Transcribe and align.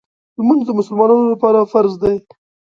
لمونځ 0.37 0.61
د 0.65 0.69
مسلمانانو 0.79 1.31
لپاره 1.33 1.69
فرض 1.71 1.93
دی. 2.03 2.15